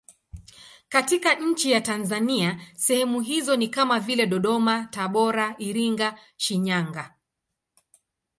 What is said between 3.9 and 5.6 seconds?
vile Dodoma, Tabora,